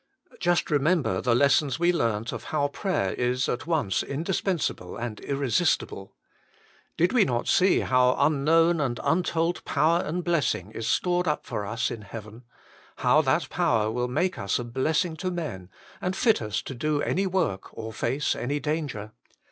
[0.39, 6.15] Just remember the lessons we learnt of how prayer is at once indispensable and irresistible.
[6.97, 11.67] Did we not see how unknown and untold power and blessing is stored up for
[11.67, 12.45] us in heaven?
[12.95, 15.69] how that power will make us a blessing to men,
[16.01, 19.11] and fit us to do any work or face any danger